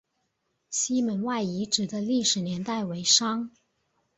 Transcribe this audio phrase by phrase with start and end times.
[0.71, 3.51] 西门外遗址的历史年代为商。